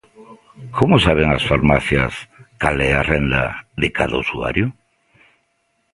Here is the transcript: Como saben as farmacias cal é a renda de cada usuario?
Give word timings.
Como 0.77 0.95
saben 1.05 1.29
as 1.37 1.43
farmacias 1.51 2.13
cal 2.61 2.77
é 2.89 2.91
a 2.95 3.05
renda 3.11 3.43
de 3.81 3.89
cada 3.97 4.19
usuario? 4.23 4.67